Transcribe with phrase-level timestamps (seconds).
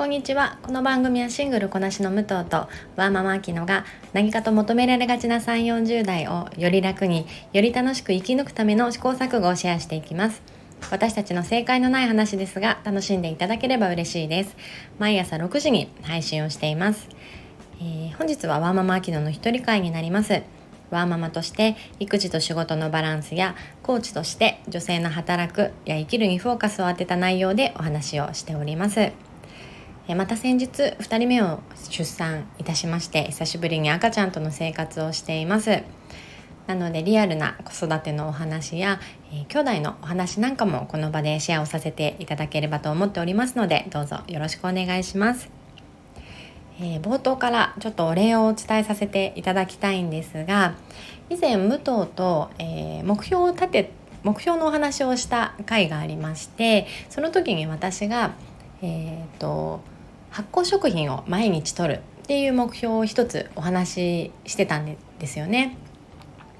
[0.00, 0.58] こんにちは。
[0.62, 3.84] この番組はシングルこなしの武藤とワーママアキノが
[4.14, 10.40] 何かと求められがちな3 4 0代をより楽により楽しく生き抜くための試行錯誤をシェアしていきます。
[10.90, 14.56] 私たちの正解のない話ですが楽しんでいただければ嬉しいです。
[14.98, 17.06] 毎朝6時に配信をしています、
[17.82, 20.42] えー、本日はワーママアキノの一人会になります。
[20.88, 29.12] ワーママとして育児と仕事のバランスやコーチとして女性の働くや生きるにフォーカスを当てた内容でお話をしております。
[30.14, 31.60] また先日2人目を
[31.90, 35.82] 出産いたしまして久しぶりに赤ちゃんとの生活をしています。
[36.66, 39.00] なのでリアルな子育てのお話や、
[39.32, 45.50] えー、兄弟のお話なんかもこの場でシェアをさせていただければと思っておりますのでどうぞよろしくお願いします、
[46.78, 50.76] えー、冒頭からちょっとお礼をお伝えさせていただきたいんですが
[51.28, 58.34] 以前武藤と、えー、目標を立て目標のお話をした回がありましてその時に私が
[58.82, 59.80] えーと
[60.30, 65.76] 発酵食品を毎日摂るっていう目標を一つお話ししてたんですよね。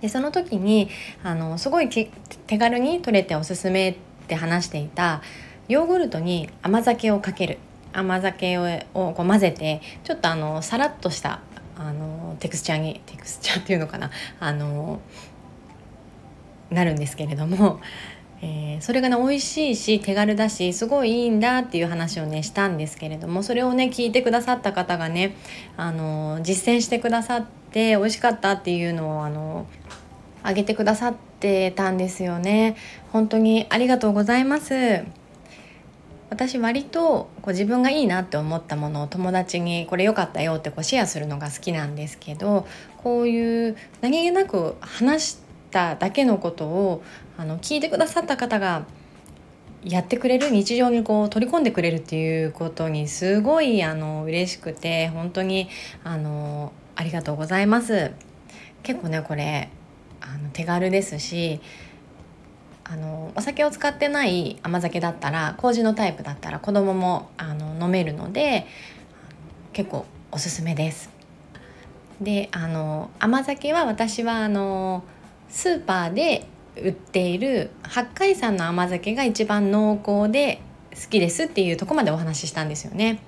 [0.01, 0.89] でその時に
[1.23, 2.11] あのすごい手
[2.59, 3.97] 軽に取れておすすめっ
[4.27, 5.23] て話していた
[5.69, 7.59] ヨーグルトに甘酒をかける。
[7.93, 8.62] 甘酒を
[8.95, 11.41] をこう混ぜてちょっとあのさらっとした
[11.77, 14.11] あのテクスチャーにテクスチャーっていうのかな。
[14.39, 15.01] あの
[16.71, 17.81] なるんですけれども。
[18.43, 25.37] えー、それがね美味しいし手軽だしすごいいいんだっていう話をねしたんですけれどもそれをね聞いてくださった方がね、
[25.77, 29.67] あの実践してくださって美味しかったっていうのをあの
[30.43, 32.77] あげてくださってたんですよね。
[33.13, 35.05] 本当にありがとうございます。
[36.31, 42.69] 私割とこう自分がいいなって思ったものを友達にこれ良かったよってこうシェアするのが好きなんですけど
[42.99, 45.39] こういう何気なく話し
[45.73, 47.03] ただけのことを
[47.41, 48.85] あの聞いてくださった方が
[49.83, 55.71] やってくれる日常にこう取り込んでくれるっていうことにすごいあの嬉しくて本当に
[56.05, 58.12] あのありがとうございます
[58.83, 59.71] 結構ねこれ
[60.21, 61.62] あの手軽ですし
[62.84, 68.67] あのお酒を使ってない甘酒だったら麹のタイプだったら子供もあの飲めるので
[69.73, 71.09] 結構おすすめです。
[72.21, 75.05] であの甘酒は私はあの
[75.49, 80.60] スーパーで売っている八海山の甘酒が一番濃厚で
[80.92, 83.20] 好きですっていうとこまでお話ししたんですよね。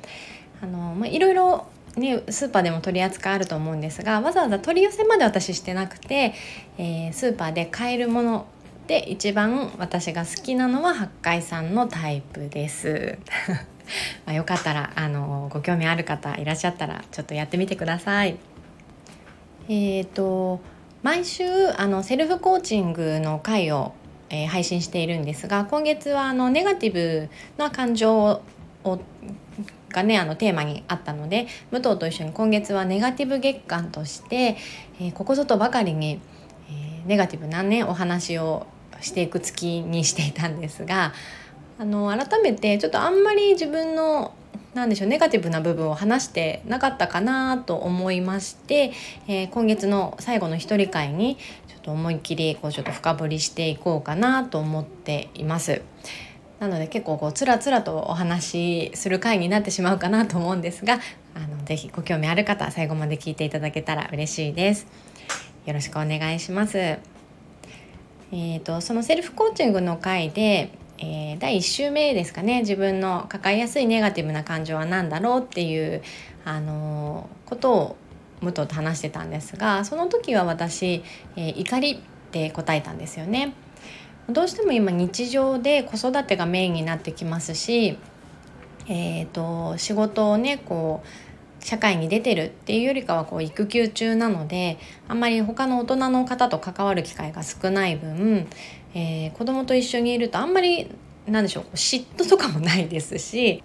[0.62, 1.66] あのまあ、いろいろ
[1.96, 6.32] ね、スーパーでも取り扱いあると思うんですがわざわざ取り寄せまで私してなくて、
[6.78, 8.46] えー、スーパーで買えるもの
[8.86, 13.18] で一番私が好きなのは八海山のタイプです。
[14.24, 18.36] まあ、よかったらあのご興味ある方いらっしゃったらちょっとやってみてください。
[19.68, 20.60] えーと
[21.02, 21.44] 毎週
[21.76, 23.92] あのセルフコーチングの回を、
[24.30, 28.40] えー、配信しているんですが今月はあのネガティブな感情
[28.84, 29.00] を
[29.90, 34.56] がねあのテーマにあったので武藤と一緒に今月はネガティブ月間として、
[35.00, 36.20] えー、ここぞとばかりに、
[36.68, 38.66] えー、ネガティブなねお話を
[39.00, 41.12] していく月にしていたんですが
[41.78, 44.34] あの改めてちょっとあんまり自分の
[44.74, 48.92] なんでしょうネガティブな部分を話してなかったかなと思いまして、
[49.28, 51.36] えー、今月の最後の一人会に
[51.68, 55.82] ちょっと思いっきりこうちょっと深掘りしていこうかなと思っています。
[56.58, 61.00] なので結構こうつらつらとお話しする回になってしまうかなと思うんですが
[61.34, 64.86] あのぜひご興味ある方最後まで聞いていただけたら嬉しいです。
[65.66, 66.78] よろしくお願いします。
[66.78, 70.70] えーと、とそのセルフコーチングの回で
[71.04, 76.00] えー、第1週目ですかね自分の抱えやすいネガティブな感情は何だろうっていう、
[76.44, 77.96] あのー、ことを
[78.40, 81.02] 武藤と話してたんですがその時は私、
[81.36, 81.98] えー、怒りっ
[82.30, 83.54] て答えたんですよね。
[84.28, 87.98] どうしても今日常で子育てがメインになってきますし、
[88.86, 91.08] えーと、仕事をねこう
[91.62, 94.78] 社会に出てるっていうよりかはこう育休中なので
[95.08, 98.48] あんまり他の大人の方と関わる機会が少ない分
[98.94, 100.90] えー、子供と一緒にいるとあんまり
[101.26, 103.62] なんでしょう嫉妬とかもないですし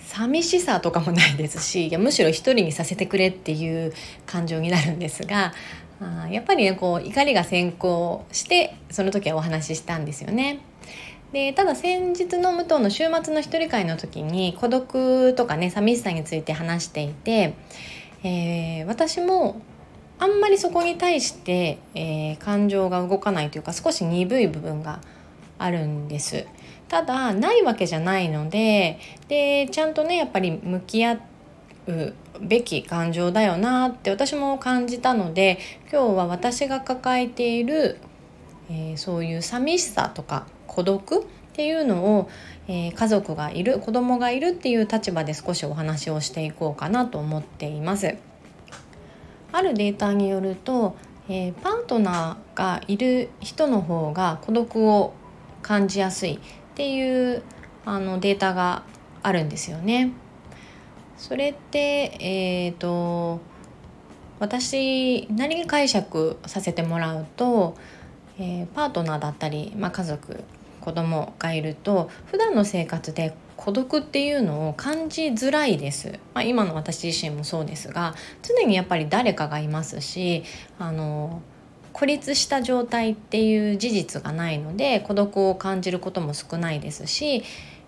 [0.00, 3.92] 寂しさとかもないですしいやむしろ一人にさせてくれっていう
[4.26, 5.52] 感情になるんですが
[6.00, 10.60] あやっぱりねこう怒りが先行してその時はお話ししたんですよね。
[11.32, 17.54] でただ先日の武藤の週末の一人会の時に孤独とかね寂しさについて話していて、
[18.22, 19.60] えー、私も
[20.18, 25.00] あんまりそこに対して、えー、感情が動かないというか少し鈍い部分が
[25.58, 26.46] あるんです。
[26.88, 28.98] ただないわけじゃないので
[29.28, 31.20] でちゃんとねやっぱり向き合
[31.86, 35.58] うべき感情だよなって私も感じたので
[35.92, 37.98] 今日は私が抱えている、
[38.70, 42.30] えー、そういう寂しさとか孤独っていうのを、
[42.68, 48.16] えー、家族がいる子供がいるっていう立場で少しお話をしていこうかなと思っています。
[49.50, 50.94] あるデータによると、
[51.28, 55.14] えー、パートナーがいる人の方が孤独を
[55.62, 56.38] 感じやすいっ
[56.74, 57.42] ていう
[57.84, 58.82] あのデータが
[59.22, 60.12] あるんですよね。
[61.16, 61.78] それって
[62.20, 63.40] え、ー、と
[64.38, 67.74] 私なりに解釈させてもらうと、
[68.38, 70.44] えー、パートナーだったり、まあ、家族
[70.80, 80.44] 子供がいると普段の生活で孤独っていうのを感じづらいです、まあ、今の私自身もそうですが常にやっぱり誰かがいますし
[80.78, 81.42] あの
[81.92, 87.42] 孤立した状態っていう事実がないので孤独を感じることも少ないですし、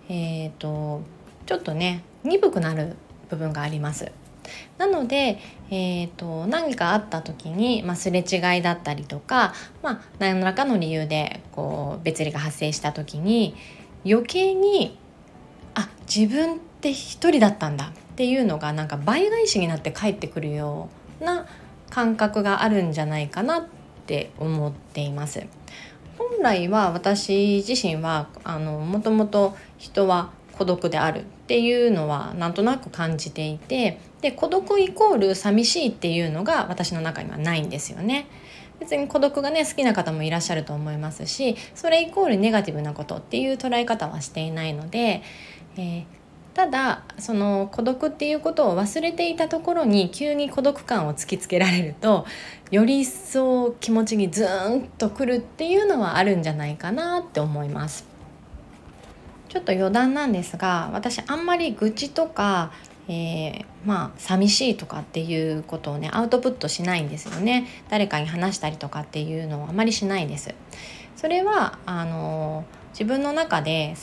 [0.09, 1.01] えーと、
[1.45, 2.97] ちょっとね鈍くなる
[3.29, 4.11] 部分があります。
[4.77, 5.39] なので、
[5.69, 13.55] えーと、何かあった時に、まあ、すれ違いだったりとか、まあ、何らかの理由でこう別離が発生した時に
[14.05, 14.97] 余計に
[15.75, 20.89] あ自分って一人だったんだっていうのがなんか倍返しになって帰ってくるよ
[21.21, 21.45] うな
[21.89, 23.67] 感覚があるんじゃないかなっ
[24.05, 25.45] て思っています。
[26.17, 38.27] 本来は私自身はあのもともと人は孤独であるっていうのはなんとなく感じていてで孤独イコール寂しいっていうのが私の中にはないんですよね。
[38.79, 45.21] 別に孤独がね好きな方もいらっしゃると思いますしそれイコールネガティブなことっていう捉え方はしていないので、
[45.77, 46.05] えー、
[46.55, 52.25] ただその孤独っていうことを忘れていたところに急に孤独感を突きつけられると
[52.71, 58.09] より一層気持ちにズーンとくるっていうのはあるんじゃないかなって思います。
[59.49, 62.71] ちょっと余談なんですが私あんまり愚痴とか、
[63.07, 67.67] えー、まあ寂しいとかっていうことをねアウトプットしないんですよね。
[67.89, 70.53] 誰かに話したりとかっていうのはあまりしないです。
[71.15, 73.95] それはあの自分の中で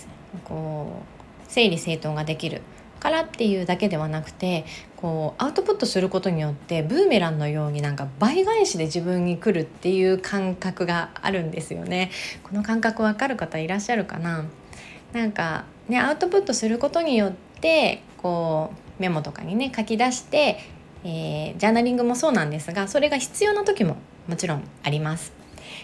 [0.44, 1.02] こ
[1.48, 2.62] う整理整頓ができる
[3.00, 4.64] からっていうだけではなくて
[4.96, 12.10] こうアウトプットすることによってブーメランのようになんか倍返しで自分に来るっていう感覚があるんですよね。
[12.42, 14.44] この感覚わかる方いらっしゃるかな？
[15.12, 20.58] なんかねアウトプットすることによってこうメモとかにね書き出して、
[21.04, 23.96] えー、ジャーナリングもそうなんですがそれが必要な時も
[24.28, 25.32] もちろんあります。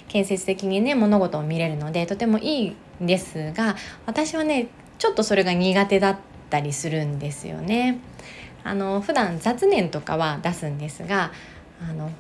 [0.08, 3.76] 建設的にね物事を見れるのでとてもいいんですが
[4.06, 4.68] 私はね
[4.98, 6.16] ちょっとそれが苦手だっ
[6.50, 7.98] たりするんですよね。
[8.62, 11.32] あの普段雑念とかは出すんですが
[11.82, 12.10] あの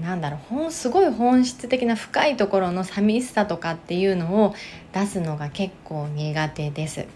[0.00, 4.54] なんだろう本すごい本質的な深いところの寂しさとかっていうのを
[4.92, 7.06] 出すのが結構苦手です。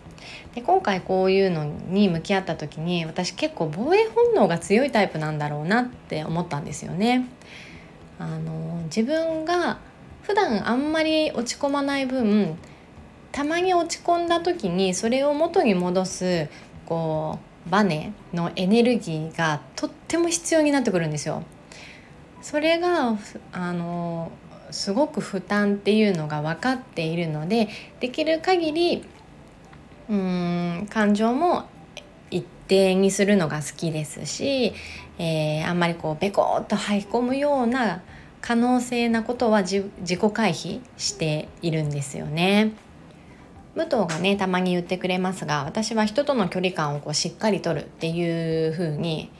[0.54, 7.28] で今回こういうのに向き合った時に私結構防衛本能が強いタイプなんだろうなって思ったんですよね。
[8.18, 9.78] あの自分が
[10.22, 12.56] 普段あんまり落ち込まない分
[13.32, 16.48] たまに落ち込んだ時にそれを元に戻す
[16.86, 21.42] こうバネのエネルギーがとっても必要になってくるんですよ。
[22.42, 23.16] それが
[23.52, 24.30] あの
[24.70, 27.68] すごく負担っていうのが分かっているので
[28.00, 29.04] できる限り
[30.08, 31.64] うん感情も
[32.30, 34.74] 一定にするのが好きですし、
[35.18, 38.02] えー、あんまりこうベコッと入り込むような
[38.40, 42.72] 可能性なことは自己回避しているんですよね。
[43.74, 49.32] 武藤がねたまに言ってくれますが私は人との距離感をこうしっかりとるっていう風に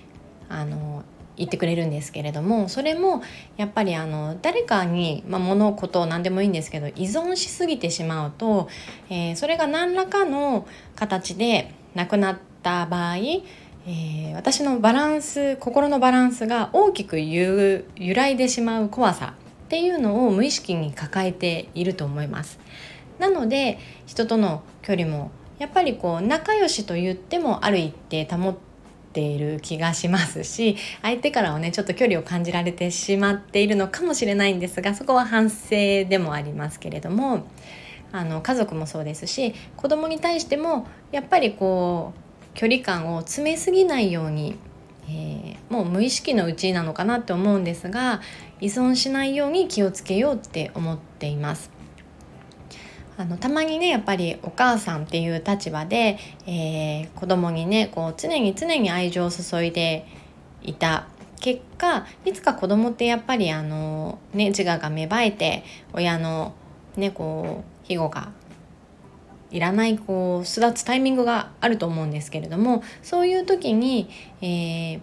[0.48, 1.04] あの
[1.36, 3.22] 言ってくれるんですけれどもそれも
[3.56, 8.68] やっぱりあの誰かに、まあ、物事何でもいいんですけど依存しすぎてしまうと、
[9.10, 22.58] えー、それが何らかの形でなくなった場合、えー、私のバランス心のバランスが大きく揺らいでしまう怖さっていうのを無意識に抱えていると思います。
[23.18, 28.73] なので人との距離もやっぱりこう仲良しと言ってもある一定保って
[29.14, 35.70] ている気がしますし相手からはねちょっと距離を感じられてしまっているのかもしれないんですがそこは反省
[36.08, 37.46] でもありますけれども
[38.12, 44.56] あの家族もそうですし子供に対してもやっぱりこう距離感を詰めすぎないように、
[45.08, 48.20] えー、もう無意識のうちなのかなって思うんですが
[48.60, 51.73] 依存しないように気をつけようって思っています。
[53.16, 60.06] あのたまにねやっぱりお母さんっていう立場で、えー、子供にねこう常に常に愛情を注いで
[60.62, 61.06] いた
[61.40, 66.54] 結果いつか子供ってやっぱりあの、ね、自我が芽生えて親の、
[66.96, 68.32] ね、こう庇護が
[69.50, 74.08] いらないこう巣立つタイミングがあると思うんですけれどもそういう時に、
[74.40, 75.00] えー、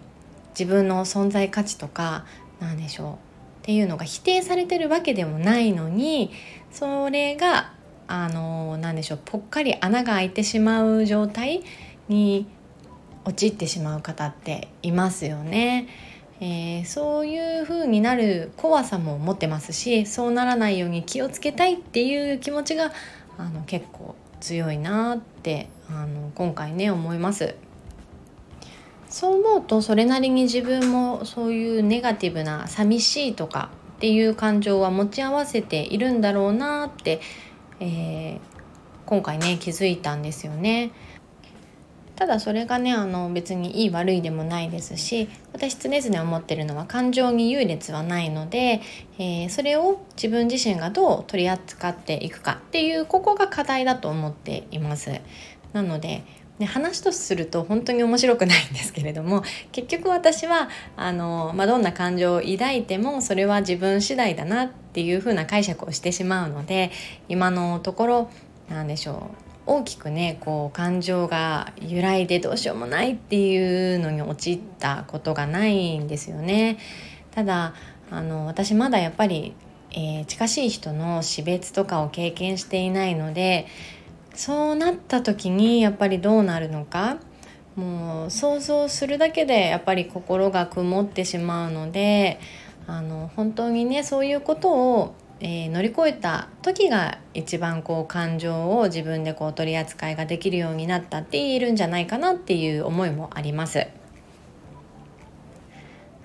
[0.50, 2.26] 自分の存在価値とか
[2.60, 3.16] 何でしょうっ
[3.62, 6.32] ていうのが否定されてるわけでもないのに
[6.72, 7.72] それが
[8.12, 11.62] あの何でしょうぽっかり穴が開いてしまう状態
[12.08, 12.46] に
[13.24, 15.88] 陥ってしまう方っていますよね。
[16.38, 22.92] えー、そういう風になる怖さも持ってますしそうならないように気をつけたいっていう気持ちが
[23.38, 27.54] あの結構強いなってあの今回ね思います。
[29.08, 37.22] そう思うとそれなりに自分もそういうネガティブな寂しいとかっていう感情は持ち合わせているんだろうなって、
[37.82, 38.40] えー、
[39.06, 40.92] 今回ね気づいたんですよね。
[42.14, 48.80] ただそれがねあの別にいい悪いでもないですし私常々思ってるのは感情に優劣はないので、
[49.18, 55.20] えー、それを自分自身がどう取り扱っていくかっていうここが課題だと思っています。
[55.72, 56.22] なので
[56.58, 59.42] ね、話とすると本当に面白くないんですけれども
[59.72, 66.90] 結局私はあの、まあ、どんな感情を抱いてもそれは自分次第だなっていう風な解釈をしてしまうので
[67.28, 68.30] 今のところ
[68.68, 76.78] 何でしょう大きくねこう感情が揺らいでどうしようもないっていうのに陥ったことがないんですよね。
[77.30, 77.74] ただ
[78.10, 79.54] あの私まだやっぱり、
[79.92, 83.66] えー、近しい人の死別とかを経験していないので
[84.34, 87.18] そうなった時にやっぱりどうなるのか
[87.76, 92.40] もう想像するだけでやっぱり心が曇ってしまうので
[92.86, 103.88] あの本当にねそういうことをえー、乗り越えた時が一番こう感情を自分でこう取り扱いができるようになったって言えるんじゃないかなっていう思いもあります。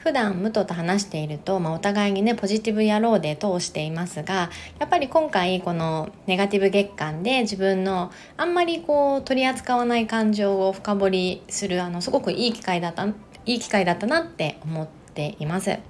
[0.08, 4.50] 普段武藤と話していると、まあ、お互いにねポジティブ野郎で通していますが
[4.80, 13.14] やっぱり今回このネガティブ月間で自分のあんまりこう取り扱わない感情を深掘りするあのすごくいい機会だったい
[13.56, 15.72] い機会だったなって思っています。
[15.72, 15.82] え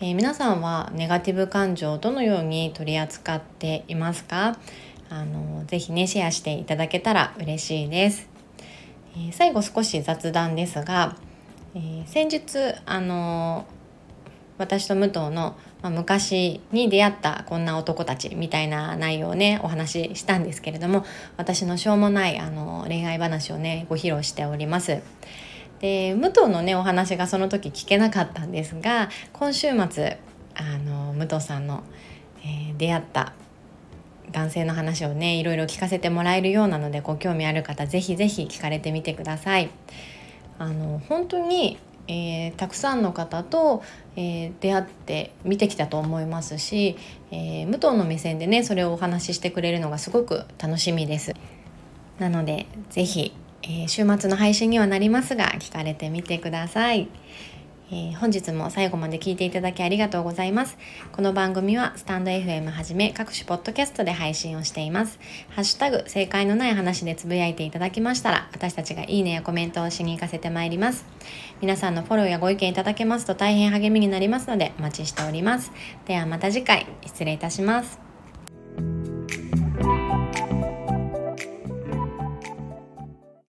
[0.00, 4.58] ー、皆さんはネガティブ感情をどのように取り扱っていますか？
[5.08, 8.28] あのぜひねシェアしていただけたら嬉しいです、
[9.16, 11.16] えー、最後少し雑談ですが、
[11.74, 13.66] えー、先日あの
[14.58, 21.04] 私と武藤の、まあ、昔に出会ったこんな男たちみたいな内容をねお話ししたんですけれども
[21.36, 25.00] 私のしょうもないあの恋愛話をねご披露しております。
[25.80, 30.18] で武藤のねお話がその時聞けなかったんですが今週末
[30.54, 31.82] あの武藤さんの、
[32.44, 33.32] えー、出会った
[34.30, 39.70] 男性の話をねいろいろ聞かせてもらえるようなのでご興味ある方ぜひぜひ聞かれてみてください。
[40.62, 41.76] あの本当に、
[42.06, 43.82] えー、たくさんの方と、
[44.14, 46.96] えー、出会って見てきたと思いますし、
[47.32, 51.34] えー、武藤の目線でねそれをお話ししてくれるのがすごく楽しみです。
[52.20, 57.08] なので是非え、週末の配信にはなりますが聞かれてみてください、
[57.94, 60.78] えー、本日も最後まで聞いていただきありがとうございます。
[61.12, 65.20] この番組はスタンド FM はじめ各種ポッドキャストで配信をしています。
[65.50, 71.04] ハッシュタグ正解のない話でつぶやいていただきましたら私たちがいいねやコメントをしに行かせてまいります。
[71.60, 75.70] 皆さんのフォローやご意見いただけますと大変励みになりますのでお待ちしております。
[76.06, 78.11] ではまた次回失礼いたします。